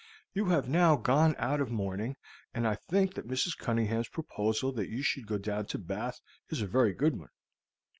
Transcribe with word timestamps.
You 0.33 0.45
have 0.45 0.67
now 0.67 0.95
gone 0.95 1.35
out 1.37 1.61
of 1.61 1.69
mourning, 1.69 2.15
and 2.55 2.67
I 2.67 2.73
think 2.73 3.13
that 3.13 3.27
Mrs. 3.27 3.55
Cunningham's 3.55 4.09
proposal 4.09 4.71
that 4.71 4.89
you 4.89 5.03
should 5.03 5.27
go 5.27 5.37
down 5.37 5.67
to 5.67 5.77
Bath 5.77 6.21
is 6.49 6.59
a 6.59 6.65
very 6.65 6.93
good 6.95 7.19
one. 7.19 7.29